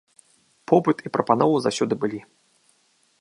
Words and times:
Попыт 0.71 0.97
і 1.09 1.11
прапанова 1.17 1.57
заўсёды 1.65 1.93
былі. 2.07 2.19